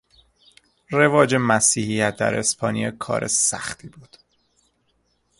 رواج 0.91 1.35
مسیحیت 1.39 2.17
در 2.17 2.35
اسپانیا 2.39 2.91
کار 2.91 3.27
سختی 3.27 3.89
بود. 3.89 4.17